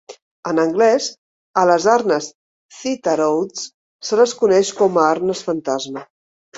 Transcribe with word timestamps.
En 0.51 0.59
anglès, 0.61 1.09
a 1.65 1.65
les 1.73 1.85
arnes 1.97 2.31
Thitarodes 2.79 3.69
se 4.11 4.23
les 4.25 4.37
coneix 4.45 4.77
com 4.85 5.03
a 5.03 5.09
"arnes 5.15 5.49
fantasma". 5.53 6.09